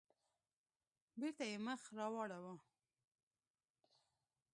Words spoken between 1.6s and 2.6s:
مخ راواړاوه.